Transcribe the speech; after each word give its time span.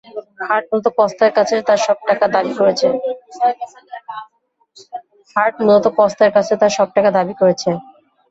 Heart 0.47 0.65
মূলত 0.69 0.85
কস্তার 0.99 1.31
কাছে 1.37 1.55
তার 6.63 6.73
সব 6.77 6.87
টাকা 6.95 7.07
দাবি 7.15 7.33
করেছে। 7.39 7.69